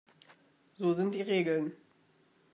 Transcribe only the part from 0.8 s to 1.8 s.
sind die Regeln.